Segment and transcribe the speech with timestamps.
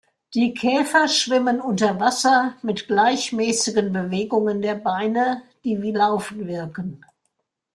[0.33, 7.05] Die Käfer schwimmen unter Wasser mit gleichmäßigen Bewegungen der Beine, die wie Laufen wirken.